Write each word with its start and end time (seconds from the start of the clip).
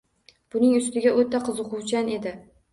Buning 0.55 0.73
ustiga, 0.79 1.13
o`ta 1.25 1.43
qiziquvchan 1.45 2.13
edi 2.19 2.37